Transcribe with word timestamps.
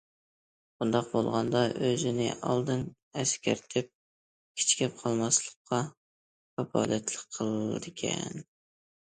بۇنداق 0.77 1.09
بولغاندا، 1.09 1.59
ئۆزىنى 1.87 2.25
ئالدىن 2.37 2.81
ئەسكەرتىپ، 3.25 3.91
كېچىكىپ 4.63 4.97
قالماسلىققا 5.03 5.83
كاپالەتلىك 5.93 7.39
قىلىدىكەن. 7.39 8.43